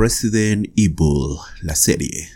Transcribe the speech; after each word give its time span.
Resident 0.00 0.72
Evil, 0.76 1.36
la 1.60 1.74
serie. 1.74 2.30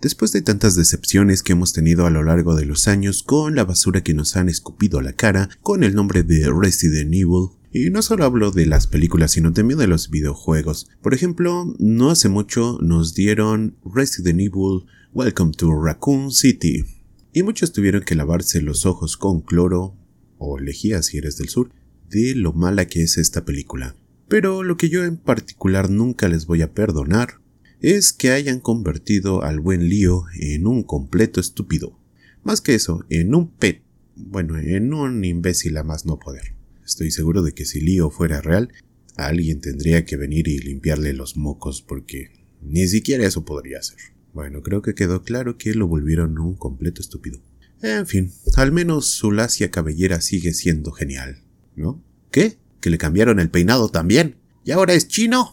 Después 0.00 0.32
de 0.32 0.40
tantas 0.40 0.74
decepciones 0.74 1.42
que 1.42 1.52
hemos 1.52 1.74
tenido 1.74 2.06
a 2.06 2.10
lo 2.10 2.22
largo 2.22 2.54
de 2.54 2.64
los 2.64 2.88
años 2.88 3.22
con 3.22 3.54
la 3.54 3.66
basura 3.66 4.02
que 4.02 4.14
nos 4.14 4.36
han 4.36 4.48
escupido 4.48 4.98
a 4.98 5.02
la 5.02 5.12
cara 5.12 5.50
con 5.60 5.84
el 5.84 5.94
nombre 5.94 6.22
de 6.22 6.50
Resident 6.50 7.12
Evil, 7.12 7.50
y 7.70 7.90
no 7.90 8.00
solo 8.00 8.24
hablo 8.24 8.52
de 8.52 8.64
las 8.64 8.86
películas, 8.86 9.32
sino 9.32 9.52
también 9.52 9.78
de 9.78 9.86
los 9.86 10.08
videojuegos. 10.08 10.88
Por 11.02 11.12
ejemplo, 11.12 11.74
no 11.78 12.08
hace 12.08 12.30
mucho 12.30 12.78
nos 12.80 13.14
dieron 13.14 13.76
Resident 13.84 14.40
Evil 14.40 14.86
Welcome 15.12 15.52
to 15.58 15.70
Raccoon 15.70 16.32
City. 16.32 16.86
Y 17.34 17.42
muchos 17.42 17.72
tuvieron 17.72 18.00
que 18.00 18.14
lavarse 18.14 18.62
los 18.62 18.86
ojos 18.86 19.18
con 19.18 19.42
cloro, 19.42 19.94
o 20.38 20.58
lejía 20.58 21.02
si 21.02 21.18
eres 21.18 21.36
del 21.36 21.50
sur, 21.50 21.70
de 22.08 22.34
lo 22.34 22.54
mala 22.54 22.86
que 22.86 23.02
es 23.02 23.18
esta 23.18 23.44
película. 23.44 23.94
Pero 24.28 24.62
lo 24.62 24.76
que 24.76 24.88
yo 24.90 25.04
en 25.04 25.16
particular 25.16 25.90
nunca 25.90 26.28
les 26.28 26.46
voy 26.46 26.62
a 26.62 26.72
perdonar 26.72 27.40
es 27.80 28.12
que 28.12 28.30
hayan 28.30 28.60
convertido 28.60 29.42
al 29.42 29.60
buen 29.60 29.88
Lío 29.88 30.24
en 30.38 30.66
un 30.66 30.82
completo 30.82 31.40
estúpido. 31.40 31.98
Más 32.42 32.60
que 32.60 32.74
eso, 32.74 33.04
en 33.08 33.34
un 33.34 33.50
pet, 33.50 33.82
bueno, 34.16 34.58
en 34.58 34.92
un 34.92 35.24
imbécil 35.24 35.76
a 35.76 35.84
más 35.84 36.04
no 36.04 36.18
poder. 36.18 36.54
Estoy 36.84 37.10
seguro 37.10 37.42
de 37.42 37.52
que 37.52 37.64
si 37.64 37.80
Lío 37.80 38.10
fuera 38.10 38.40
real, 38.40 38.72
alguien 39.16 39.60
tendría 39.60 40.04
que 40.04 40.16
venir 40.16 40.48
y 40.48 40.58
limpiarle 40.58 41.12
los 41.12 41.36
mocos 41.36 41.82
porque 41.82 42.30
ni 42.62 42.86
siquiera 42.88 43.26
eso 43.26 43.44
podría 43.44 43.78
hacer. 43.78 43.98
Bueno, 44.32 44.62
creo 44.62 44.82
que 44.82 44.94
quedó 44.94 45.22
claro 45.22 45.56
que 45.56 45.74
lo 45.74 45.86
volvieron 45.86 46.38
un 46.38 46.54
completo 46.54 47.00
estúpido. 47.00 47.40
En 47.80 48.06
fin, 48.06 48.32
al 48.56 48.72
menos 48.72 49.06
su 49.06 49.30
lacia 49.30 49.70
cabellera 49.70 50.20
sigue 50.20 50.52
siendo 50.52 50.90
genial, 50.92 51.42
¿no? 51.76 52.02
¿Qué? 52.30 52.58
¿Que 52.80 52.90
le 52.90 52.98
cambiaron 52.98 53.40
el 53.40 53.50
peinado 53.50 53.88
también? 53.88 54.36
¿Y 54.64 54.70
ahora 54.70 54.94
es 54.94 55.08
chino? 55.08 55.52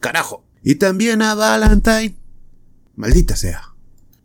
¡Carajo! 0.00 0.44
Y 0.62 0.76
también 0.76 1.22
a 1.22 1.34
Valentine. 1.34 2.16
Maldita 2.96 3.36
sea. 3.36 3.74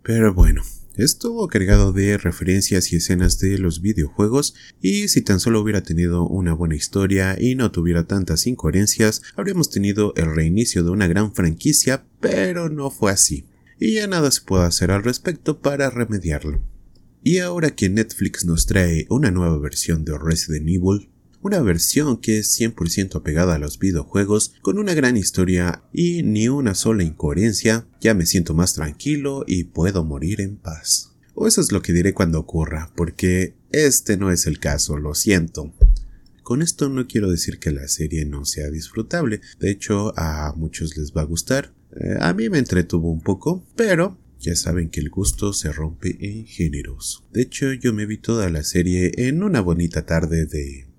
Pero 0.01 0.33
bueno, 0.33 0.63
estuvo 0.95 1.47
cargado 1.47 1.93
de 1.93 2.17
referencias 2.17 2.91
y 2.91 2.97
escenas 2.97 3.39
de 3.39 3.57
los 3.57 3.81
videojuegos 3.81 4.55
y 4.81 5.07
si 5.07 5.21
tan 5.21 5.39
solo 5.39 5.61
hubiera 5.61 5.83
tenido 5.83 6.27
una 6.27 6.53
buena 6.53 6.75
historia 6.75 7.37
y 7.39 7.55
no 7.55 7.71
tuviera 7.71 8.05
tantas 8.05 8.47
incoherencias, 8.47 9.21
habríamos 9.35 9.69
tenido 9.69 10.13
el 10.15 10.35
reinicio 10.35 10.83
de 10.83 10.89
una 10.89 11.07
gran 11.07 11.33
franquicia, 11.33 12.05
pero 12.19 12.69
no 12.69 12.89
fue 12.89 13.11
así. 13.11 13.45
Y 13.79 13.95
ya 13.95 14.07
nada 14.07 14.31
se 14.31 14.41
puede 14.41 14.65
hacer 14.65 14.91
al 14.91 15.03
respecto 15.03 15.59
para 15.59 15.89
remediarlo. 15.89 16.63
Y 17.23 17.37
ahora 17.37 17.71
que 17.71 17.89
Netflix 17.89 18.43
nos 18.43 18.65
trae 18.65 19.05
una 19.09 19.31
nueva 19.31 19.57
versión 19.59 20.03
de 20.03 20.17
Resident 20.17 20.67
Evil, 20.67 21.09
una 21.43 21.61
versión 21.61 22.17
que 22.17 22.39
es 22.39 22.57
100% 22.57 23.17
apegada 23.17 23.55
a 23.55 23.59
los 23.59 23.77
videojuegos, 23.77 24.53
con 24.61 24.79
una 24.79 24.93
gran 24.93 25.17
historia 25.17 25.83
y 25.91 26.23
ni 26.23 26.47
una 26.47 26.73
sola 26.73 27.03
incoherencia, 27.03 27.85
ya 27.99 28.13
me 28.13 28.25
siento 28.25 28.53
más 28.53 28.73
tranquilo 28.73 29.43
y 29.45 29.65
puedo 29.65 30.05
morir 30.05 30.39
en 30.39 30.55
paz. 30.55 31.11
O 31.35 31.45
eso 31.45 31.59
es 31.59 31.73
lo 31.73 31.81
que 31.81 31.91
diré 31.91 32.13
cuando 32.13 32.39
ocurra, 32.39 32.91
porque 32.95 33.55
este 33.71 34.15
no 34.15 34.31
es 34.31 34.47
el 34.47 34.59
caso, 34.59 34.97
lo 34.97 35.15
siento. 35.15 35.73
Con 36.43 36.61
esto 36.61 36.87
no 36.87 37.07
quiero 37.07 37.29
decir 37.29 37.59
que 37.59 37.71
la 37.71 37.89
serie 37.89 38.23
no 38.25 38.45
sea 38.45 38.69
disfrutable, 38.69 39.41
de 39.59 39.69
hecho 39.69 40.17
a 40.17 40.53
muchos 40.55 40.95
les 40.95 41.11
va 41.11 41.21
a 41.21 41.25
gustar, 41.25 41.73
eh, 41.99 42.17
a 42.21 42.33
mí 42.33 42.49
me 42.49 42.57
entretuvo 42.57 43.11
un 43.11 43.21
poco, 43.21 43.65
pero 43.75 44.17
ya 44.39 44.55
saben 44.55 44.89
que 44.89 45.01
el 45.01 45.09
gusto 45.09 45.51
se 45.51 45.73
rompe 45.73 46.17
en 46.19 46.45
géneros. 46.45 47.25
De 47.33 47.41
hecho, 47.41 47.73
yo 47.73 47.93
me 47.93 48.05
vi 48.05 48.17
toda 48.17 48.49
la 48.49 48.63
serie 48.63 49.11
en 49.17 49.43
una 49.43 49.61
bonita 49.61 50.05
tarde 50.05 50.45
de 50.45 50.92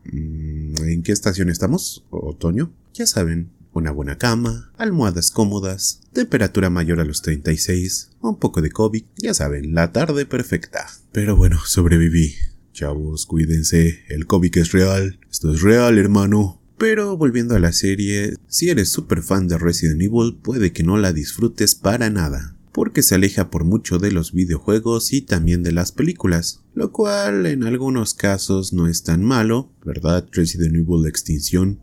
¿En 0.88 1.02
qué 1.02 1.12
estación 1.12 1.48
estamos? 1.48 2.04
¿Otoño? 2.10 2.72
Ya 2.94 3.06
saben, 3.06 3.50
una 3.72 3.90
buena 3.90 4.18
cama, 4.18 4.72
almohadas 4.76 5.30
cómodas, 5.30 6.00
temperatura 6.12 6.70
mayor 6.70 7.00
a 7.00 7.04
los 7.04 7.22
36, 7.22 8.10
un 8.20 8.38
poco 8.38 8.62
de 8.62 8.70
COVID, 8.70 9.04
ya 9.16 9.34
saben, 9.34 9.74
la 9.74 9.92
tarde 9.92 10.26
perfecta. 10.26 10.86
Pero 11.12 11.36
bueno, 11.36 11.58
sobreviví. 11.64 12.34
Chavos, 12.72 13.26
cuídense, 13.26 14.04
el 14.08 14.26
COVID 14.26 14.58
es 14.58 14.72
real, 14.72 15.20
esto 15.30 15.52
es 15.52 15.62
real, 15.62 15.98
hermano. 15.98 16.60
Pero 16.76 17.16
volviendo 17.16 17.54
a 17.54 17.60
la 17.60 17.72
serie, 17.72 18.34
si 18.48 18.68
eres 18.68 18.90
super 18.90 19.22
fan 19.22 19.46
de 19.46 19.58
Resident 19.58 20.02
Evil, 20.02 20.38
puede 20.42 20.72
que 20.72 20.82
no 20.82 20.96
la 20.96 21.12
disfrutes 21.12 21.76
para 21.76 22.10
nada 22.10 22.53
porque 22.74 23.04
se 23.04 23.14
aleja 23.14 23.50
por 23.50 23.62
mucho 23.62 23.98
de 23.98 24.10
los 24.10 24.32
videojuegos 24.32 25.12
y 25.12 25.22
también 25.22 25.62
de 25.62 25.70
las 25.70 25.92
películas, 25.92 26.64
lo 26.74 26.90
cual 26.90 27.46
en 27.46 27.62
algunos 27.62 28.14
casos 28.14 28.72
no 28.72 28.88
es 28.88 29.04
tan 29.04 29.22
malo, 29.22 29.72
¿verdad? 29.84 30.26
Resident 30.32 30.74
Evil 30.74 31.06
Extinción. 31.06 31.78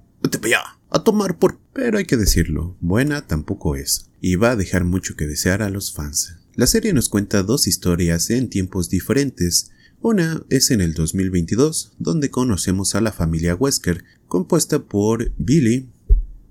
A 0.90 1.02
tomar 1.02 1.40
por... 1.40 1.60
Pero 1.72 1.98
hay 1.98 2.04
que 2.04 2.18
decirlo, 2.18 2.76
buena 2.82 3.26
tampoco 3.26 3.78
es, 3.78 4.10
y 4.20 4.36
va 4.36 4.52
a 4.52 4.56
dejar 4.58 4.84
mucho 4.84 5.16
que 5.16 5.28
desear 5.28 5.62
a 5.62 5.70
los 5.70 5.94
fans. 5.94 6.36
La 6.56 6.68
serie 6.68 6.92
nos 6.92 7.08
cuenta 7.08 7.42
dos 7.42 7.68
historias 7.68 8.30
en 8.30 8.50
tiempos 8.50 8.90
diferentes. 8.90 9.72
Una 10.02 10.44
es 10.50 10.72
en 10.72 10.82
el 10.82 10.94
2022, 10.94 11.94
donde 12.00 12.30
conocemos 12.30 12.96
a 12.96 13.02
la 13.02 13.14
familia 13.14 13.56
Wesker, 13.56 14.04
compuesta 14.28 14.84
por 14.84 15.32
Billy, 15.38 15.88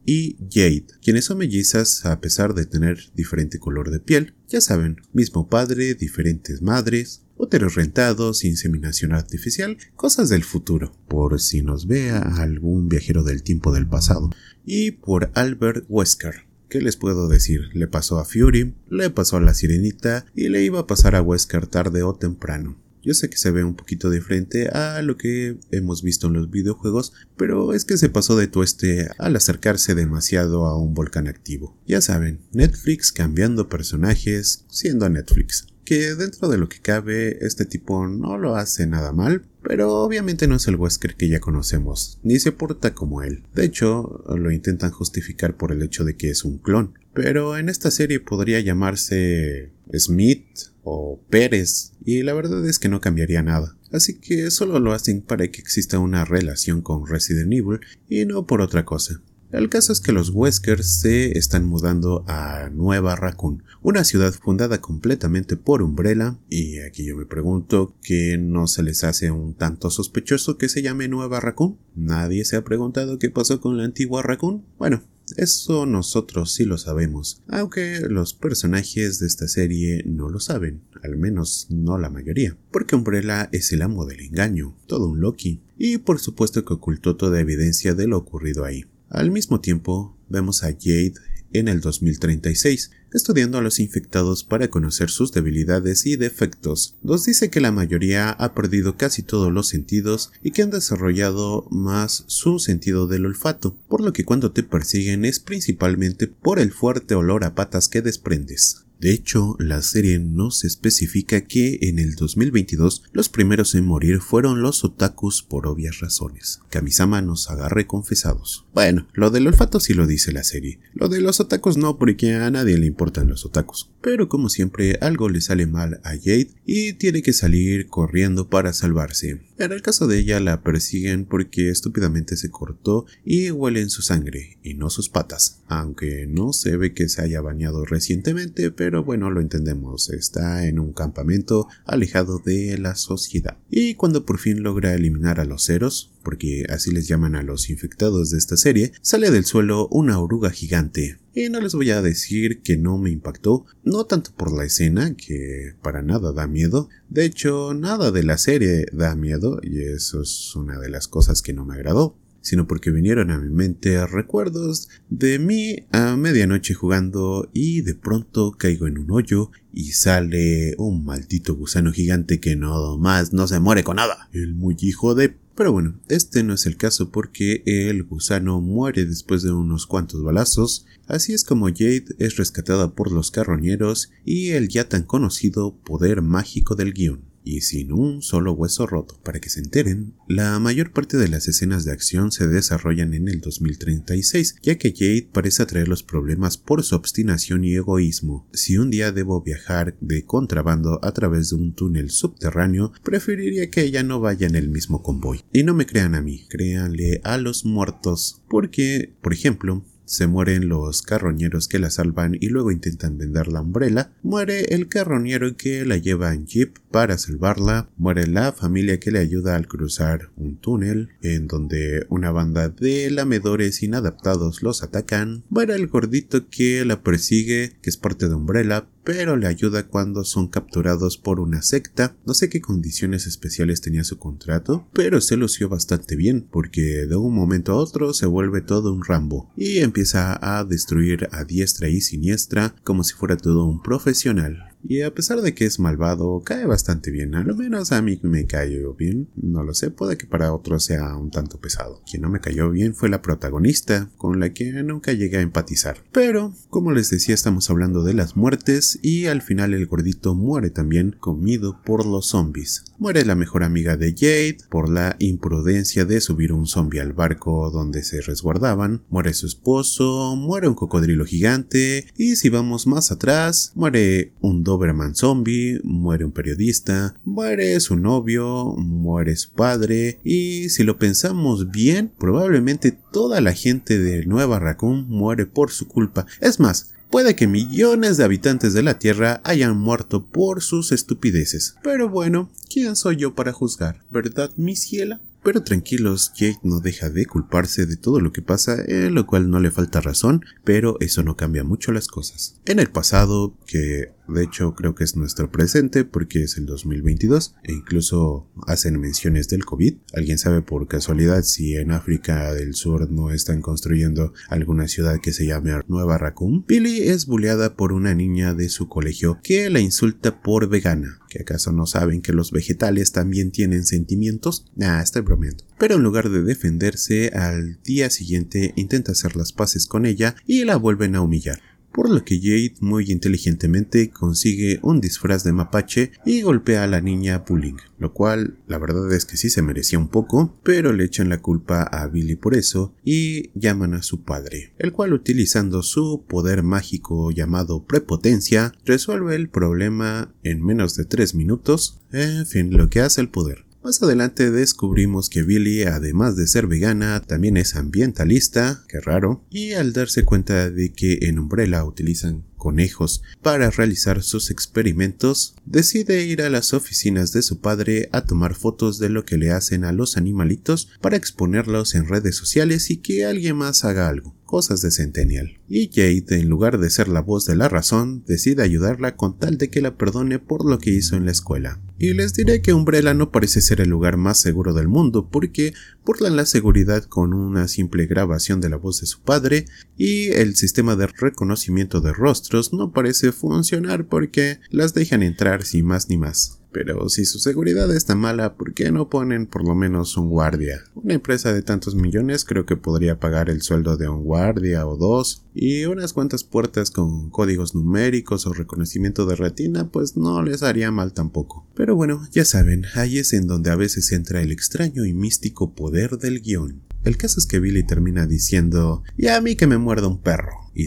y 0.04 0.36
Jade, 0.50 0.86
quienes 1.02 1.26
son 1.26 1.38
mellizas 1.38 2.04
a 2.06 2.20
pesar 2.20 2.54
de 2.54 2.66
tener 2.66 2.98
diferente 3.14 3.58
color 3.58 3.90
de 3.90 4.00
piel. 4.00 4.34
Ya 4.48 4.60
saben, 4.60 5.00
mismo 5.12 5.48
padre, 5.48 5.94
diferentes 5.94 6.62
madres, 6.62 7.22
úteros 7.36 7.74
rentados, 7.74 8.44
inseminación 8.44 9.12
artificial, 9.12 9.76
cosas 9.96 10.28
del 10.28 10.44
futuro, 10.44 10.92
por 11.08 11.40
si 11.40 11.62
nos 11.62 11.86
vea 11.86 12.18
algún 12.18 12.88
viajero 12.88 13.22
del 13.22 13.42
tiempo 13.42 13.72
del 13.72 13.86
pasado. 13.86 14.30
Y 14.64 14.92
por 14.92 15.30
Albert 15.34 15.84
Wesker. 15.88 16.46
¿Qué 16.68 16.80
les 16.80 16.96
puedo 16.96 17.28
decir? 17.28 17.62
Le 17.72 17.88
pasó 17.88 18.20
a 18.20 18.24
Fury, 18.24 18.74
le 18.88 19.10
pasó 19.10 19.38
a 19.38 19.40
la 19.40 19.54
Sirenita 19.54 20.26
y 20.36 20.50
le 20.50 20.62
iba 20.62 20.80
a 20.80 20.86
pasar 20.86 21.16
a 21.16 21.22
Wesker 21.22 21.66
tarde 21.66 22.04
o 22.04 22.14
temprano. 22.14 22.76
Yo 23.02 23.14
sé 23.14 23.30
que 23.30 23.38
se 23.38 23.50
ve 23.50 23.64
un 23.64 23.76
poquito 23.76 24.10
diferente 24.10 24.68
a 24.68 25.00
lo 25.02 25.16
que 25.16 25.58
hemos 25.70 26.02
visto 26.02 26.26
en 26.26 26.34
los 26.34 26.50
videojuegos, 26.50 27.12
pero 27.36 27.72
es 27.72 27.84
que 27.84 27.96
se 27.96 28.08
pasó 28.10 28.36
de 28.36 28.46
tueste 28.46 29.08
al 29.18 29.36
acercarse 29.36 29.94
demasiado 29.94 30.66
a 30.66 30.78
un 30.78 30.94
volcán 30.94 31.26
activo. 31.26 31.78
Ya 31.86 32.00
saben, 32.00 32.40
Netflix 32.52 33.12
cambiando 33.12 33.68
personajes 33.68 34.64
siendo 34.68 35.08
Netflix. 35.08 35.66
Que 35.84 36.14
dentro 36.14 36.48
de 36.48 36.58
lo 36.58 36.68
que 36.68 36.80
cabe, 36.80 37.44
este 37.44 37.64
tipo 37.64 38.06
no 38.06 38.38
lo 38.38 38.54
hace 38.54 38.86
nada 38.86 39.12
mal, 39.12 39.46
pero 39.62 40.02
obviamente 40.02 40.46
no 40.46 40.56
es 40.56 40.68
el 40.68 40.76
Wesker 40.76 41.16
que 41.16 41.28
ya 41.28 41.40
conocemos, 41.40 42.20
ni 42.22 42.38
se 42.38 42.52
porta 42.52 42.94
como 42.94 43.22
él. 43.22 43.42
De 43.54 43.64
hecho, 43.64 44.24
lo 44.28 44.52
intentan 44.52 44.92
justificar 44.92 45.56
por 45.56 45.72
el 45.72 45.82
hecho 45.82 46.04
de 46.04 46.16
que 46.16 46.30
es 46.30 46.44
un 46.44 46.58
clon. 46.58 46.94
Pero 47.12 47.56
en 47.56 47.68
esta 47.68 47.90
serie 47.90 48.20
podría 48.20 48.60
llamarse 48.60 49.72
Smith 49.92 50.46
o 50.82 51.20
Pérez, 51.28 51.92
y 52.04 52.22
la 52.22 52.34
verdad 52.34 52.66
es 52.66 52.78
que 52.78 52.88
no 52.88 53.00
cambiaría 53.00 53.42
nada. 53.42 53.76
Así 53.92 54.18
que 54.18 54.50
solo 54.50 54.78
lo 54.78 54.92
hacen 54.92 55.20
para 55.20 55.48
que 55.48 55.60
exista 55.60 55.98
una 55.98 56.24
relación 56.24 56.80
con 56.80 57.06
Resident 57.06 57.52
Evil 57.52 57.80
y 58.08 58.24
no 58.24 58.46
por 58.46 58.60
otra 58.60 58.84
cosa. 58.84 59.20
El 59.52 59.68
caso 59.68 59.92
es 59.92 60.00
que 60.00 60.12
los 60.12 60.30
Weskers 60.30 61.00
se 61.00 61.36
están 61.36 61.66
mudando 61.66 62.24
a 62.28 62.70
Nueva 62.72 63.16
Raccoon, 63.16 63.64
una 63.82 64.04
ciudad 64.04 64.32
fundada 64.32 64.80
completamente 64.80 65.56
por 65.56 65.82
Umbrella, 65.82 66.38
y 66.48 66.78
aquí 66.78 67.04
yo 67.04 67.16
me 67.16 67.26
pregunto 67.26 67.96
que 68.00 68.38
no 68.38 68.68
se 68.68 68.84
les 68.84 69.02
hace 69.02 69.32
un 69.32 69.54
tanto 69.54 69.90
sospechoso 69.90 70.56
que 70.56 70.68
se 70.68 70.82
llame 70.82 71.08
Nueva 71.08 71.40
Raccoon. 71.40 71.78
¿Nadie 71.96 72.44
se 72.44 72.54
ha 72.54 72.62
preguntado 72.62 73.18
qué 73.18 73.28
pasó 73.28 73.60
con 73.60 73.76
la 73.76 73.82
antigua 73.82 74.22
Raccoon? 74.22 74.64
Bueno, 74.78 75.02
eso 75.36 75.86
nosotros 75.86 76.52
sí 76.52 76.64
lo 76.64 76.78
sabemos, 76.78 77.42
aunque 77.48 78.00
los 78.08 78.34
personajes 78.34 79.18
de 79.18 79.26
esta 79.26 79.48
serie 79.48 80.02
no 80.06 80.28
lo 80.28 80.40
saben, 80.40 80.82
al 81.02 81.16
menos 81.16 81.66
no 81.70 81.98
la 81.98 82.10
mayoría, 82.10 82.56
porque 82.70 82.96
Umbrella 82.96 83.48
es 83.52 83.72
el 83.72 83.82
amo 83.82 84.06
del 84.06 84.20
engaño, 84.20 84.76
todo 84.86 85.08
un 85.08 85.20
Loki, 85.20 85.60
y 85.78 85.98
por 85.98 86.20
supuesto 86.20 86.64
que 86.64 86.74
ocultó 86.74 87.16
toda 87.16 87.40
evidencia 87.40 87.94
de 87.94 88.06
lo 88.06 88.18
ocurrido 88.18 88.64
ahí. 88.64 88.84
Al 89.08 89.30
mismo 89.30 89.60
tiempo, 89.60 90.16
vemos 90.28 90.62
a 90.62 90.68
Jade 90.68 91.14
en 91.52 91.68
el 91.68 91.80
2036, 91.80 92.90
estudiando 93.12 93.58
a 93.58 93.62
los 93.62 93.80
infectados 93.80 94.44
para 94.44 94.68
conocer 94.68 95.10
sus 95.10 95.32
debilidades 95.32 96.06
y 96.06 96.16
defectos. 96.16 96.96
Nos 97.02 97.24
dice 97.24 97.50
que 97.50 97.60
la 97.60 97.72
mayoría 97.72 98.30
ha 98.30 98.54
perdido 98.54 98.96
casi 98.96 99.22
todos 99.22 99.52
los 99.52 99.68
sentidos 99.68 100.32
y 100.42 100.52
que 100.52 100.62
han 100.62 100.70
desarrollado 100.70 101.66
más 101.70 102.24
su 102.26 102.58
sentido 102.58 103.06
del 103.06 103.26
olfato, 103.26 103.76
por 103.88 104.00
lo 104.00 104.12
que 104.12 104.24
cuando 104.24 104.52
te 104.52 104.62
persiguen 104.62 105.24
es 105.24 105.40
principalmente 105.40 106.26
por 106.26 106.58
el 106.58 106.72
fuerte 106.72 107.14
olor 107.14 107.44
a 107.44 107.54
patas 107.54 107.88
que 107.88 108.02
desprendes. 108.02 108.84
De 109.00 109.12
hecho, 109.12 109.56
la 109.58 109.80
serie 109.80 110.18
nos 110.18 110.64
especifica 110.64 111.46
que 111.46 111.78
en 111.80 111.98
el 111.98 112.16
2022 112.16 113.04
los 113.12 113.30
primeros 113.30 113.74
en 113.74 113.86
morir 113.86 114.20
fueron 114.20 114.60
los 114.60 114.84
otakus 114.84 115.42
por 115.42 115.66
obvias 115.66 116.00
razones. 116.00 116.60
Kamisama 116.68 117.22
nos 117.22 117.50
agarre 117.50 117.86
confesados. 117.86 118.66
Bueno, 118.74 119.08
lo 119.14 119.30
del 119.30 119.46
olfato 119.46 119.80
sí 119.80 119.94
lo 119.94 120.06
dice 120.06 120.32
la 120.32 120.44
serie. 120.44 120.80
Lo 120.92 121.08
de 121.08 121.22
los 121.22 121.40
otakus 121.40 121.78
no, 121.78 121.96
porque 121.96 122.34
a 122.34 122.50
nadie 122.50 122.76
le 122.76 122.84
importan 122.84 123.28
los 123.28 123.46
otakus. 123.46 123.90
Pero 124.02 124.28
como 124.28 124.50
siempre, 124.50 124.98
algo 125.00 125.30
le 125.30 125.40
sale 125.40 125.66
mal 125.66 126.00
a 126.04 126.10
Jade 126.10 126.50
y 126.66 126.92
tiene 126.92 127.22
que 127.22 127.32
salir 127.32 127.86
corriendo 127.86 128.50
para 128.50 128.74
salvarse. 128.74 129.40
En 129.60 129.72
el 129.72 129.82
caso 129.82 130.06
de 130.06 130.18
ella 130.18 130.40
la 130.40 130.62
persiguen 130.62 131.26
porque 131.26 131.68
estúpidamente 131.68 132.38
se 132.38 132.50
cortó 132.50 133.04
y 133.26 133.50
huelen 133.50 133.90
su 133.90 134.00
sangre 134.00 134.58
y 134.62 134.72
no 134.72 134.88
sus 134.88 135.10
patas, 135.10 135.60
aunque 135.66 136.26
no 136.26 136.54
se 136.54 136.78
ve 136.78 136.94
que 136.94 137.10
se 137.10 137.20
haya 137.20 137.42
bañado 137.42 137.84
recientemente, 137.84 138.70
pero 138.70 139.04
bueno, 139.04 139.30
lo 139.30 139.42
entendemos, 139.42 140.08
está 140.08 140.66
en 140.66 140.78
un 140.78 140.94
campamento 140.94 141.68
alejado 141.84 142.38
de 142.38 142.78
la 142.78 142.94
sociedad. 142.94 143.58
Y 143.68 143.96
cuando 143.96 144.24
por 144.24 144.38
fin 144.38 144.62
logra 144.62 144.94
eliminar 144.94 145.40
a 145.40 145.44
los 145.44 145.66
ceros, 145.66 146.10
porque 146.22 146.64
así 146.70 146.90
les 146.90 147.06
llaman 147.06 147.34
a 147.34 147.42
los 147.42 147.68
infectados 147.68 148.30
de 148.30 148.38
esta 148.38 148.56
serie, 148.56 148.92
sale 149.02 149.30
del 149.30 149.44
suelo 149.44 149.88
una 149.88 150.20
oruga 150.20 150.48
gigante. 150.48 151.18
Y 151.34 151.48
no 151.48 151.60
les 151.60 151.74
voy 151.74 151.90
a 151.90 152.02
decir 152.02 152.60
que 152.62 152.76
no 152.76 152.98
me 152.98 153.10
impactó, 153.10 153.64
no 153.84 154.04
tanto 154.04 154.32
por 154.36 154.52
la 154.52 154.64
escena, 154.64 155.14
que 155.14 155.74
para 155.82 156.02
nada 156.02 156.32
da 156.32 156.46
miedo, 156.46 156.88
de 157.08 157.24
hecho 157.24 157.72
nada 157.74 158.10
de 158.10 158.24
la 158.24 158.36
serie 158.36 158.86
da 158.92 159.14
miedo, 159.14 159.60
y 159.62 159.80
eso 159.80 160.22
es 160.22 160.56
una 160.56 160.78
de 160.80 160.88
las 160.88 161.06
cosas 161.06 161.40
que 161.40 161.52
no 161.52 161.64
me 161.64 161.74
agradó, 161.74 162.16
sino 162.40 162.66
porque 162.66 162.90
vinieron 162.90 163.30
a 163.30 163.38
mi 163.38 163.50
mente 163.50 164.06
recuerdos 164.06 164.88
de 165.08 165.38
mí 165.38 165.86
a 165.92 166.16
medianoche 166.16 166.74
jugando 166.74 167.48
y 167.52 167.82
de 167.82 167.94
pronto 167.94 168.52
caigo 168.52 168.86
en 168.86 168.98
un 168.98 169.10
hoyo 169.10 169.50
y 169.72 169.92
sale 169.92 170.74
un 170.78 171.04
maldito 171.04 171.54
gusano 171.54 171.92
gigante 171.92 172.40
que 172.40 172.56
no 172.56 172.96
más 172.98 173.32
no 173.32 173.46
se 173.46 173.60
muere 173.60 173.84
con 173.84 173.96
nada. 173.96 174.28
El 174.32 174.54
muy 174.54 174.74
de 174.74 175.36
pero 175.60 175.72
bueno, 175.72 176.00
este 176.08 176.42
no 176.42 176.54
es 176.54 176.64
el 176.64 176.78
caso 176.78 177.10
porque 177.10 177.62
el 177.66 178.02
gusano 178.04 178.62
muere 178.62 179.04
después 179.04 179.42
de 179.42 179.52
unos 179.52 179.86
cuantos 179.86 180.22
balazos, 180.22 180.86
así 181.06 181.34
es 181.34 181.44
como 181.44 181.66
Jade 181.66 182.06
es 182.18 182.38
rescatada 182.38 182.94
por 182.94 183.12
los 183.12 183.30
carroñeros 183.30 184.10
y 184.24 184.52
el 184.52 184.70
ya 184.70 184.88
tan 184.88 185.02
conocido 185.02 185.76
poder 185.84 186.22
mágico 186.22 186.76
del 186.76 186.94
guion 186.94 187.29
y 187.44 187.62
sin 187.62 187.92
un 187.92 188.22
solo 188.22 188.52
hueso 188.52 188.86
roto. 188.86 189.20
Para 189.22 189.40
que 189.40 189.50
se 189.50 189.60
enteren, 189.60 190.14
la 190.28 190.58
mayor 190.58 190.92
parte 190.92 191.16
de 191.16 191.28
las 191.28 191.48
escenas 191.48 191.84
de 191.84 191.92
acción 191.92 192.32
se 192.32 192.46
desarrollan 192.48 193.14
en 193.14 193.28
el 193.28 193.40
2036, 193.40 194.56
ya 194.62 194.76
que 194.76 194.92
Jade 194.92 195.28
parece 195.32 195.62
atraer 195.62 195.88
los 195.88 196.02
problemas 196.02 196.56
por 196.56 196.82
su 196.82 196.94
obstinación 196.94 197.64
y 197.64 197.74
egoísmo. 197.74 198.48
Si 198.52 198.78
un 198.78 198.90
día 198.90 199.12
debo 199.12 199.42
viajar 199.42 199.96
de 200.00 200.24
contrabando 200.24 201.00
a 201.02 201.12
través 201.12 201.50
de 201.50 201.56
un 201.56 201.74
túnel 201.74 202.10
subterráneo, 202.10 202.92
preferiría 203.02 203.70
que 203.70 203.82
ella 203.82 204.02
no 204.02 204.20
vaya 204.20 204.46
en 204.46 204.56
el 204.56 204.68
mismo 204.68 205.02
convoy. 205.02 205.44
Y 205.52 205.62
no 205.62 205.74
me 205.74 205.86
crean 205.86 206.14
a 206.14 206.22
mí, 206.22 206.46
créanle 206.48 207.20
a 207.24 207.38
los 207.38 207.64
muertos, 207.64 208.42
porque, 208.48 209.14
por 209.22 209.32
ejemplo, 209.32 209.84
se 210.10 210.26
mueren 210.26 210.68
los 210.68 211.02
carroñeros 211.02 211.68
que 211.68 211.78
la 211.78 211.88
salvan 211.88 212.36
y 212.40 212.48
luego 212.48 212.72
intentan 212.72 213.16
vender 213.16 213.46
la 213.46 213.60
umbrella, 213.60 214.10
muere 214.24 214.74
el 214.74 214.88
carroñero 214.88 215.56
que 215.56 215.86
la 215.86 215.98
lleva 215.98 216.34
en 216.34 216.46
jeep 216.46 216.78
para 216.90 217.16
salvarla, 217.16 217.88
muere 217.96 218.26
la 218.26 218.50
familia 218.50 218.98
que 218.98 219.12
le 219.12 219.20
ayuda 219.20 219.54
al 219.54 219.68
cruzar 219.68 220.30
un 220.36 220.56
túnel 220.56 221.10
en 221.22 221.46
donde 221.46 222.06
una 222.08 222.32
banda 222.32 222.68
de 222.68 223.08
lamedores 223.12 223.84
inadaptados 223.84 224.64
los 224.64 224.82
atacan, 224.82 225.44
muere 225.48 225.76
el 225.76 225.86
gordito 225.86 226.48
que 226.50 226.84
la 226.84 227.04
persigue, 227.04 227.76
que 227.80 227.90
es 227.90 227.96
parte 227.96 228.28
de 228.28 228.34
Umbrella, 228.34 228.88
pero 229.04 229.36
le 229.36 229.46
ayuda 229.46 229.86
cuando 229.86 230.24
son 230.24 230.48
capturados 230.48 231.16
por 231.16 231.40
una 231.40 231.62
secta. 231.62 232.16
No 232.26 232.34
sé 232.34 232.48
qué 232.48 232.60
condiciones 232.60 233.26
especiales 233.26 233.80
tenía 233.80 234.04
su 234.04 234.18
contrato, 234.18 234.88
pero 234.92 235.20
se 235.20 235.36
lució 235.36 235.68
bastante 235.68 236.16
bien, 236.16 236.46
porque 236.50 237.06
de 237.06 237.16
un 237.16 237.34
momento 237.34 237.72
a 237.72 237.76
otro 237.76 238.12
se 238.12 238.26
vuelve 238.26 238.60
todo 238.60 238.92
un 238.92 239.04
Rambo 239.04 239.50
y 239.56 239.78
empieza 239.78 240.38
a 240.40 240.64
destruir 240.64 241.28
a 241.32 241.44
diestra 241.44 241.88
y 241.88 242.00
siniestra 242.00 242.74
como 242.84 243.04
si 243.04 243.14
fuera 243.14 243.36
todo 243.36 243.64
un 243.64 243.82
profesional 243.82 244.69
y 244.82 245.02
a 245.02 245.14
pesar 245.14 245.40
de 245.40 245.54
que 245.54 245.66
es 245.66 245.78
malvado, 245.78 246.42
cae 246.44 246.66
bastante 246.66 247.10
bien. 247.10 247.34
A 247.34 247.44
lo 247.44 247.54
menos 247.54 247.92
a 247.92 248.02
mí 248.02 248.18
me 248.22 248.46
cayó 248.46 248.94
bien. 248.94 249.28
No 249.36 249.62
lo 249.62 249.74
sé, 249.74 249.90
puede 249.90 250.16
que 250.16 250.26
para 250.26 250.52
otros 250.52 250.84
sea 250.84 251.16
un 251.16 251.30
tanto 251.30 251.58
pesado. 251.60 252.02
Quien 252.10 252.22
no 252.22 252.30
me 252.30 252.40
cayó 252.40 252.70
bien 252.70 252.94
fue 252.94 253.08
la 253.08 253.22
protagonista, 253.22 254.10
con 254.16 254.40
la 254.40 254.52
que 254.52 254.72
nunca 254.82 255.12
llegué 255.12 255.38
a 255.38 255.42
empatizar. 255.42 255.98
Pero, 256.12 256.54
como 256.68 256.92
les 256.92 257.10
decía, 257.10 257.34
estamos 257.34 257.70
hablando 257.70 258.02
de 258.02 258.14
las 258.14 258.36
muertes 258.36 258.98
y 259.02 259.26
al 259.26 259.42
final 259.42 259.74
el 259.74 259.86
gordito 259.86 260.34
muere 260.34 260.70
también 260.70 261.16
comido 261.18 261.80
por 261.84 262.06
los 262.06 262.28
zombies. 262.28 262.84
Muere 262.98 263.24
la 263.24 263.34
mejor 263.34 263.62
amiga 263.62 263.96
de 263.96 264.12
Jade 264.12 264.58
por 264.70 264.88
la 264.88 265.16
imprudencia 265.18 266.04
de 266.04 266.20
subir 266.20 266.52
un 266.52 266.66
zombie 266.66 267.00
al 267.00 267.12
barco 267.12 267.70
donde 267.70 268.02
se 268.02 268.20
resguardaban. 268.20 269.02
Muere 269.08 269.34
su 269.34 269.46
esposo, 269.46 270.36
muere 270.36 270.68
un 270.68 270.74
cocodrilo 270.74 271.24
gigante 271.24 272.06
y 272.16 272.36
si 272.36 272.48
vamos 272.48 272.86
más 272.86 273.10
atrás, 273.10 273.72
muere 273.74 274.32
un 274.40 274.64
Doberman 274.70 275.16
zombie, 275.16 275.80
muere 275.82 276.24
un 276.24 276.30
periodista, 276.30 277.16
muere 277.24 277.80
su 277.80 277.96
novio, 277.96 278.76
muere 278.76 279.34
su 279.34 279.50
padre 279.50 280.20
y 280.22 280.68
si 280.68 280.84
lo 280.84 280.96
pensamos 280.96 281.72
bien, 281.72 282.12
probablemente 282.16 282.96
toda 283.12 283.40
la 283.40 283.52
gente 283.52 283.98
de 283.98 284.24
Nueva 284.26 284.60
Raccoon 284.60 285.08
muere 285.08 285.46
por 285.46 285.72
su 285.72 285.88
culpa. 285.88 286.26
Es 286.40 286.60
más, 286.60 286.92
Puede 287.10 287.34
que 287.34 287.48
millones 287.48 288.18
de 288.18 288.22
habitantes 288.22 288.72
de 288.72 288.84
la 288.84 289.00
Tierra 289.00 289.40
hayan 289.42 289.76
muerto 289.76 290.26
por 290.26 290.62
sus 290.62 290.92
estupideces. 290.92 291.74
Pero 291.82 292.08
bueno, 292.08 292.52
¿quién 292.72 292.94
soy 292.94 293.16
yo 293.16 293.34
para 293.34 293.52
juzgar? 293.52 294.04
¿Verdad, 294.10 294.52
mi 294.54 294.76
ciela? 294.76 295.20
Pero 295.42 295.62
tranquilos, 295.62 296.32
Jake 296.34 296.60
no 296.62 296.80
deja 296.80 297.08
de 297.08 297.26
culparse 297.26 297.86
de 297.86 297.96
todo 297.96 298.20
lo 298.20 298.32
que 298.32 298.42
pasa, 298.42 298.76
en 298.86 299.14
lo 299.14 299.26
cual 299.26 299.50
no 299.50 299.60
le 299.60 299.70
falta 299.70 300.00
razón, 300.00 300.44
pero 300.64 300.96
eso 301.00 301.22
no 301.22 301.36
cambia 301.36 301.64
mucho 301.64 301.92
las 301.92 302.08
cosas. 302.08 302.60
En 302.66 302.78
el 302.78 302.90
pasado, 302.90 303.56
que 303.66 304.12
de 304.28 304.44
hecho 304.44 304.74
creo 304.74 304.94
que 304.94 305.04
es 305.04 305.16
nuestro 305.16 305.50
presente 305.50 306.04
porque 306.04 306.42
es 306.42 306.56
el 306.56 306.66
2022 306.66 307.56
e 307.64 307.72
incluso 307.72 308.48
hacen 308.66 309.00
menciones 309.00 309.48
del 309.48 309.64
COVID. 309.64 309.96
¿Alguien 310.12 310.38
sabe 310.38 310.62
por 310.62 310.88
casualidad 310.88 311.42
si 311.42 311.76
en 311.76 311.92
África 311.92 312.52
del 312.52 312.74
Sur 312.74 313.10
no 313.10 313.30
están 313.30 313.60
construyendo 313.60 314.32
alguna 314.48 314.88
ciudad 314.88 315.20
que 315.20 315.32
se 315.32 315.46
llame 315.46 315.72
Nueva 315.88 316.18
Raccoon? 316.18 316.64
Billy 316.66 317.08
es 317.08 317.26
bulleada 317.26 317.74
por 317.74 317.92
una 317.92 318.14
niña 318.14 318.54
de 318.54 318.68
su 318.68 318.88
colegio 318.88 319.38
que 319.42 319.70
la 319.70 319.80
insulta 319.80 320.40
por 320.42 320.68
vegana. 320.68 321.18
¿Que 321.28 321.42
acaso 321.42 321.70
no 321.72 321.86
saben 321.86 322.22
que 322.22 322.32
los 322.32 322.50
vegetales 322.50 323.12
también 323.12 323.52
tienen 323.52 323.84
sentimientos? 323.84 324.66
Nah, 324.74 325.00
estoy 325.00 325.22
bromeando. 325.22 325.64
Pero 325.78 325.94
en 325.94 326.02
lugar 326.02 326.28
de 326.28 326.42
defenderse, 326.42 327.28
al 327.28 327.80
día 327.82 328.10
siguiente 328.10 328.72
intenta 328.76 329.12
hacer 329.12 329.36
las 329.36 329.52
paces 329.52 329.86
con 329.86 330.06
ella 330.06 330.34
y 330.44 330.64
la 330.64 330.76
vuelven 330.76 331.14
a 331.14 331.22
humillar 331.22 331.60
por 331.92 332.08
lo 332.08 332.24
que 332.24 332.38
Jade 332.38 332.74
muy 332.80 333.10
inteligentemente 333.10 334.10
consigue 334.10 334.78
un 334.82 335.00
disfraz 335.00 335.44
de 335.44 335.52
mapache 335.52 336.12
y 336.24 336.42
golpea 336.42 336.84
a 336.84 336.86
la 336.86 337.00
niña 337.00 337.44
Pulling, 337.44 337.78
lo 337.98 338.12
cual 338.12 338.58
la 338.66 338.78
verdad 338.78 339.12
es 339.12 339.24
que 339.24 339.36
sí 339.36 339.50
se 339.50 339.62
merecía 339.62 339.98
un 339.98 340.08
poco, 340.08 340.56
pero 340.62 340.92
le 340.92 341.04
echan 341.04 341.28
la 341.28 341.42
culpa 341.42 341.82
a 341.82 342.06
Billy 342.06 342.36
por 342.36 342.54
eso 342.54 342.94
y 343.04 343.50
llaman 343.58 343.94
a 343.94 344.02
su 344.02 344.22
padre, 344.22 344.72
el 344.78 344.92
cual 344.92 345.12
utilizando 345.12 345.82
su 345.82 346.24
poder 346.26 346.62
mágico 346.62 347.30
llamado 347.30 347.84
prepotencia 347.84 348.72
resuelve 348.84 349.34
el 349.36 349.48
problema 349.48 350.34
en 350.42 350.64
menos 350.64 350.96
de 350.96 351.04
3 351.04 351.34
minutos, 351.34 352.00
en 352.12 352.46
fin, 352.46 352.76
lo 352.76 352.88
que 352.88 353.00
hace 353.00 353.20
el 353.20 353.28
poder. 353.28 353.69
Más 353.82 354.02
adelante 354.02 354.50
descubrimos 354.50 355.30
que 355.30 355.42
Billy, 355.42 355.84
además 355.84 356.36
de 356.36 356.46
ser 356.46 356.66
vegana, 356.66 357.20
también 357.20 357.56
es 357.56 357.76
ambientalista, 357.76 358.84
qué 358.88 359.00
raro, 359.00 359.42
y 359.50 359.72
al 359.72 359.94
darse 359.94 360.24
cuenta 360.24 360.70
de 360.70 360.92
que 360.92 361.20
en 361.22 361.38
Umbrella 361.38 361.82
utilizan 361.84 362.44
conejos 362.56 363.22
para 363.42 363.70
realizar 363.70 364.22
sus 364.22 364.50
experimentos, 364.50 365.54
decide 365.64 366.24
ir 366.24 366.42
a 366.42 366.50
las 366.50 366.74
oficinas 366.74 367.32
de 367.32 367.40
su 367.40 367.60
padre 367.60 368.10
a 368.12 368.26
tomar 368.26 368.54
fotos 368.54 368.98
de 368.98 369.08
lo 369.08 369.24
que 369.24 369.38
le 369.38 369.50
hacen 369.50 369.84
a 369.84 369.92
los 369.92 370.18
animalitos 370.18 370.88
para 371.00 371.16
exponerlos 371.16 371.94
en 371.94 372.06
redes 372.06 372.36
sociales 372.36 372.90
y 372.90 372.98
que 372.98 373.24
alguien 373.24 373.56
más 373.56 373.84
haga 373.84 374.08
algo 374.08 374.36
cosas 374.50 374.82
de 374.82 374.90
Centennial. 374.90 375.59
Y 375.72 375.88
Jade, 375.94 376.40
en 376.40 376.48
lugar 376.48 376.80
de 376.80 376.90
ser 376.90 377.06
la 377.06 377.20
voz 377.20 377.46
de 377.46 377.54
la 377.54 377.68
razón, 377.68 378.24
decide 378.26 378.64
ayudarla 378.64 379.14
con 379.14 379.38
tal 379.38 379.56
de 379.56 379.70
que 379.70 379.80
la 379.80 379.96
perdone 379.96 380.40
por 380.40 380.68
lo 380.68 380.80
que 380.80 380.90
hizo 380.90 381.14
en 381.14 381.26
la 381.26 381.30
escuela. 381.30 381.80
Y 381.96 382.12
les 382.12 382.34
diré 382.34 382.60
que 382.60 382.72
Umbrella 382.72 383.14
no 383.14 383.30
parece 383.30 383.60
ser 383.60 383.80
el 383.80 383.88
lugar 383.88 384.16
más 384.16 384.40
seguro 384.40 384.74
del 384.74 384.88
mundo 384.88 385.28
porque 385.30 385.72
burlan 386.04 386.34
la 386.34 386.46
seguridad 386.46 387.04
con 387.04 387.32
una 387.32 387.68
simple 387.68 388.06
grabación 388.06 388.60
de 388.60 388.68
la 388.68 388.78
voz 388.78 389.00
de 389.00 389.06
su 389.06 389.20
padre 389.20 389.66
y 389.96 390.30
el 390.30 390.56
sistema 390.56 390.96
de 390.96 391.06
reconocimiento 391.06 392.00
de 392.00 392.14
rostros 392.14 392.72
no 392.72 392.92
parece 392.92 393.30
funcionar 393.30 394.08
porque 394.08 394.58
las 394.70 394.92
dejan 394.92 395.22
entrar 395.22 395.62
sin 395.62 395.86
más 395.86 396.08
ni 396.08 396.16
más. 396.16 396.60
Pero 396.72 397.08
si 397.08 397.24
su 397.24 397.38
seguridad 397.38 397.94
es 397.94 398.04
tan 398.04 398.18
mala, 398.18 398.54
¿por 398.54 398.74
qué 398.74 398.92
no 398.92 399.08
ponen 399.08 399.46
por 399.46 399.66
lo 399.66 399.74
menos 399.74 400.16
un 400.16 400.28
guardia? 400.28 400.84
Una 400.94 401.14
empresa 401.14 401.52
de 401.52 401.62
tantos 401.62 401.96
millones 401.96 402.44
creo 402.44 402.64
que 402.64 402.76
podría 402.76 403.18
pagar 403.18 403.50
el 403.50 403.62
sueldo 403.62 403.96
de 403.96 404.08
un 404.08 404.22
guardia 404.22 404.86
o 404.86 404.96
dos, 404.96 405.44
y 405.54 405.84
unas 405.84 406.12
cuantas 406.12 406.44
puertas 406.44 406.90
con 406.90 407.30
códigos 407.30 407.74
numéricos 407.74 408.46
o 408.46 408.52
reconocimiento 408.52 409.26
de 409.26 409.36
retina, 409.36 409.88
pues 409.90 410.16
no 410.16 410.42
les 410.42 410.62
haría 410.62 410.90
mal 410.90 411.12
tampoco. 411.12 411.66
Pero 411.74 411.94
bueno, 411.96 412.26
ya 412.32 412.44
saben, 412.44 412.84
ahí 412.94 413.18
es 413.18 413.32
en 413.32 413.46
donde 413.46 413.70
a 413.70 413.76
veces 413.76 414.12
entra 414.12 414.42
el 414.42 414.52
extraño 414.52 415.04
y 415.04 415.12
místico 415.12 415.74
poder 415.74 416.18
del 416.18 416.40
guion. 416.40 416.82
El 417.04 417.16
caso 417.16 417.40
es 417.40 417.46
que 417.46 417.60
Billy 417.60 417.82
termina 417.82 418.26
diciendo, 418.26 419.02
y 419.16 419.28
a 419.28 419.40
mí 419.40 419.56
que 419.56 419.66
me 419.66 419.78
muerda 419.78 420.08
un 420.08 420.20
perro 420.20 420.59
y 420.74 420.86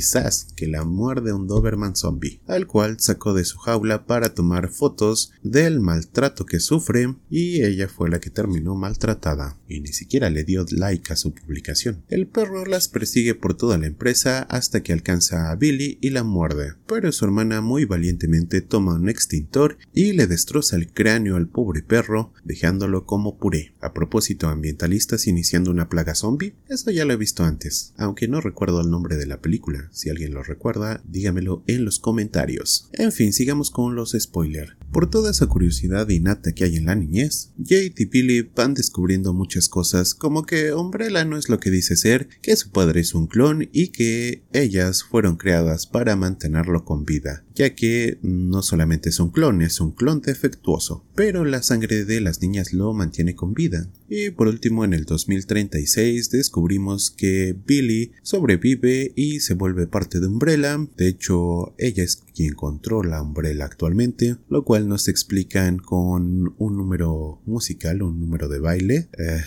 que 0.55 0.67
la 0.67 0.83
muerde 0.85 1.33
un 1.33 1.47
Doberman 1.47 1.95
zombie, 1.95 2.39
al 2.47 2.67
cual 2.67 2.99
sacó 2.99 3.33
de 3.33 3.45
su 3.45 3.57
jaula 3.57 4.05
para 4.05 4.33
tomar 4.33 4.69
fotos 4.69 5.31
del 5.43 5.79
maltrato 5.79 6.45
que 6.45 6.59
sufre 6.59 7.15
y 7.29 7.63
ella 7.63 7.87
fue 7.87 8.09
la 8.09 8.19
que 8.19 8.29
terminó 8.29 8.75
maltratada 8.75 9.57
y 9.67 9.81
ni 9.81 9.87
siquiera 9.87 10.29
le 10.29 10.43
dio 10.43 10.65
like 10.69 11.11
a 11.11 11.15
su 11.15 11.33
publicación. 11.33 12.03
El 12.09 12.27
perro 12.27 12.65
las 12.65 12.87
persigue 12.87 13.33
por 13.35 13.55
toda 13.55 13.77
la 13.77 13.87
empresa 13.87 14.43
hasta 14.43 14.83
que 14.83 14.93
alcanza 14.93 15.51
a 15.51 15.55
Billy 15.55 15.97
y 16.01 16.11
la 16.11 16.23
muerde, 16.23 16.73
pero 16.87 17.11
su 17.11 17.25
hermana 17.25 17.61
muy 17.61 17.85
valientemente 17.85 18.61
toma 18.61 18.95
un 18.95 19.09
extintor 19.09 19.77
y 19.93 20.13
le 20.13 20.27
destroza 20.27 20.75
el 20.75 20.91
cráneo 20.91 21.35
al 21.35 21.47
pobre 21.47 21.81
perro, 21.81 22.33
dejándolo 22.43 23.05
como 23.05 23.37
puré. 23.37 23.73
A 23.81 23.93
propósito, 23.93 24.47
ambientalistas 24.47 25.27
iniciando 25.27 25.71
una 25.71 25.89
plaga 25.89 26.15
zombie, 26.15 26.55
eso 26.69 26.91
ya 26.91 27.05
lo 27.05 27.13
he 27.13 27.17
visto 27.17 27.43
antes, 27.43 27.93
aunque 27.97 28.27
no 28.27 28.41
recuerdo 28.41 28.81
el 28.81 28.89
nombre 28.89 29.17
de 29.17 29.25
la 29.25 29.41
película. 29.41 29.72
Si 29.91 30.09
alguien 30.09 30.33
lo 30.33 30.43
recuerda, 30.43 31.01
dígamelo 31.05 31.63
en 31.67 31.85
los 31.85 31.99
comentarios. 31.99 32.89
En 32.93 33.11
fin, 33.11 33.33
sigamos 33.33 33.71
con 33.71 33.95
los 33.95 34.15
spoilers. 34.17 34.73
Por 34.93 35.09
toda 35.09 35.31
esa 35.31 35.47
curiosidad 35.47 36.07
innata 36.09 36.51
que 36.51 36.65
hay 36.65 36.75
en 36.75 36.85
la 36.85 36.93
niñez, 36.93 37.49
Jade 37.57 37.95
y 37.97 38.05
Billy 38.05 38.41
van 38.55 38.75
descubriendo 38.75 39.33
muchas 39.33 39.67
cosas, 39.67 40.13
como 40.13 40.45
que 40.45 40.71
Umbrella 40.71 41.25
no 41.25 41.35
es 41.35 41.49
lo 41.49 41.59
que 41.59 41.71
dice 41.71 41.95
ser, 41.95 42.27
que 42.43 42.55
su 42.55 42.69
padre 42.69 43.01
es 43.01 43.15
un 43.15 43.25
clon 43.25 43.67
y 43.73 43.87
que 43.87 44.43
ellas 44.53 45.03
fueron 45.03 45.37
creadas 45.37 45.87
para 45.87 46.15
mantenerlo 46.15 46.85
con 46.85 47.05
vida, 47.05 47.43
ya 47.55 47.73
que 47.73 48.19
no 48.21 48.61
solamente 48.61 49.09
es 49.09 49.19
un 49.19 49.31
clon, 49.31 49.63
es 49.63 49.81
un 49.81 49.93
clon 49.93 50.21
defectuoso, 50.21 51.03
pero 51.15 51.43
la 51.43 51.63
sangre 51.63 52.05
de 52.05 52.21
las 52.21 52.43
niñas 52.43 52.71
lo 52.71 52.93
mantiene 52.93 53.33
con 53.33 53.55
vida. 53.55 53.89
Y 54.09 54.29
por 54.29 54.47
último, 54.47 54.85
en 54.85 54.93
el 54.93 55.05
2036 55.05 56.29
descubrimos 56.29 57.09
que 57.09 57.55
Billy 57.65 58.11
sobrevive 58.21 59.11
y 59.15 59.39
se 59.39 59.55
vuelve 59.55 59.87
parte 59.87 60.19
de 60.19 60.27
Umbrella, 60.27 60.77
de 60.97 61.07
hecho 61.07 61.73
ella 61.79 62.03
es 62.03 62.17
quien 62.35 62.53
controla 62.53 63.23
Umbrella 63.23 63.65
actualmente, 63.65 64.37
lo 64.49 64.63
cual 64.63 64.82
nos 64.87 65.07
explican 65.07 65.77
con 65.77 66.53
un 66.57 66.77
número 66.77 67.41
musical, 67.45 68.01
un 68.01 68.19
número 68.19 68.47
de 68.47 68.59
baile. 68.59 69.09
Eh, 69.17 69.41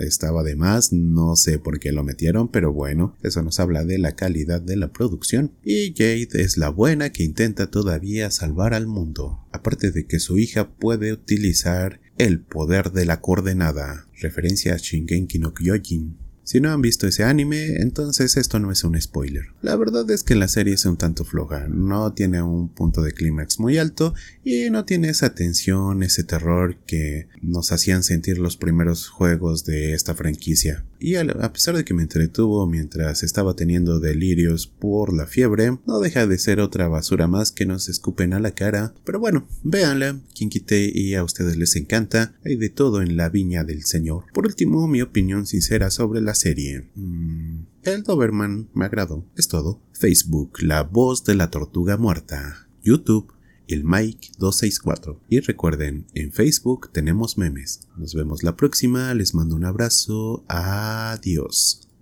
estaba 0.00 0.42
de 0.42 0.56
más, 0.56 0.92
no 0.92 1.36
sé 1.36 1.58
por 1.58 1.80
qué 1.80 1.92
lo 1.92 2.04
metieron, 2.04 2.48
pero 2.48 2.72
bueno, 2.72 3.16
eso 3.22 3.42
nos 3.42 3.58
habla 3.60 3.84
de 3.84 3.98
la 3.98 4.12
calidad 4.12 4.60
de 4.60 4.76
la 4.76 4.92
producción. 4.92 5.52
Y 5.64 5.94
Jade 5.96 6.28
es 6.34 6.56
la 6.56 6.68
buena 6.68 7.10
que 7.10 7.24
intenta 7.24 7.70
todavía 7.70 8.30
salvar 8.30 8.74
al 8.74 8.86
mundo, 8.86 9.46
aparte 9.52 9.90
de 9.90 10.06
que 10.06 10.20
su 10.20 10.38
hija 10.38 10.70
puede 10.70 11.12
utilizar 11.12 12.00
el 12.18 12.40
poder 12.40 12.92
de 12.92 13.06
la 13.06 13.20
coordenada, 13.20 14.06
referencia 14.20 14.74
a 14.74 14.78
Shingeki 14.78 15.38
no 15.38 15.54
Kyojin. 15.54 16.27
Si 16.48 16.62
no 16.62 16.72
han 16.72 16.80
visto 16.80 17.06
ese 17.06 17.24
anime, 17.24 17.82
entonces 17.82 18.38
esto 18.38 18.58
no 18.58 18.72
es 18.72 18.82
un 18.82 18.98
spoiler. 18.98 19.48
La 19.60 19.76
verdad 19.76 20.10
es 20.10 20.22
que 20.22 20.34
la 20.34 20.48
serie 20.48 20.72
es 20.72 20.86
un 20.86 20.96
tanto 20.96 21.26
floja, 21.26 21.68
no 21.68 22.14
tiene 22.14 22.40
un 22.40 22.70
punto 22.70 23.02
de 23.02 23.12
clímax 23.12 23.60
muy 23.60 23.76
alto 23.76 24.14
y 24.42 24.70
no 24.70 24.86
tiene 24.86 25.10
esa 25.10 25.34
tensión, 25.34 26.02
ese 26.02 26.24
terror 26.24 26.78
que 26.86 27.28
nos 27.42 27.70
hacían 27.70 28.02
sentir 28.02 28.38
los 28.38 28.56
primeros 28.56 29.08
juegos 29.08 29.66
de 29.66 29.92
esta 29.92 30.14
franquicia. 30.14 30.86
Y 31.00 31.16
a 31.16 31.52
pesar 31.52 31.76
de 31.76 31.84
que 31.84 31.94
me 31.94 32.02
entretuvo 32.02 32.66
mientras 32.66 33.22
estaba 33.22 33.54
teniendo 33.54 34.00
delirios 34.00 34.66
por 34.66 35.14
la 35.14 35.26
fiebre, 35.26 35.78
no 35.86 36.00
deja 36.00 36.26
de 36.26 36.38
ser 36.38 36.60
otra 36.60 36.88
basura 36.88 37.28
más 37.28 37.52
que 37.52 37.66
nos 37.66 37.88
escupen 37.88 38.32
a 38.32 38.40
la 38.40 38.52
cara. 38.52 38.94
Pero 39.04 39.20
bueno, 39.20 39.46
véanla, 39.62 40.20
quien 40.34 40.50
quite 40.50 40.90
y 40.92 41.14
a 41.14 41.24
ustedes 41.24 41.56
les 41.56 41.76
encanta, 41.76 42.34
hay 42.44 42.56
de 42.56 42.68
todo 42.68 43.02
en 43.02 43.16
la 43.16 43.28
viña 43.28 43.64
del 43.64 43.84
Señor. 43.84 44.24
Por 44.32 44.46
último, 44.46 44.88
mi 44.88 45.02
opinión 45.02 45.46
sincera 45.46 45.90
sobre 45.90 46.20
la 46.20 46.34
serie. 46.34 46.88
Mm, 46.94 47.60
el 47.82 48.02
Doberman 48.02 48.68
me 48.74 48.84
agradó, 48.84 49.24
es 49.36 49.48
todo. 49.48 49.80
Facebook, 49.92 50.62
la 50.62 50.82
voz 50.82 51.24
de 51.24 51.34
la 51.34 51.50
tortuga 51.50 51.96
muerta. 51.96 52.68
YouTube, 52.82 53.32
el 53.68 53.84
Mike 53.84 54.32
264. 54.38 55.20
Y 55.28 55.40
recuerden, 55.40 56.06
en 56.14 56.32
Facebook 56.32 56.90
tenemos 56.92 57.38
memes. 57.38 57.80
Nos 57.96 58.14
vemos 58.14 58.42
la 58.42 58.56
próxima, 58.56 59.14
les 59.14 59.34
mando 59.34 59.54
un 59.54 59.64
abrazo, 59.64 60.44
adiós. 60.48 61.87